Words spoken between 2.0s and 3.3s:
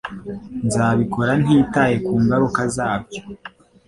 ku ngaruka zabyo.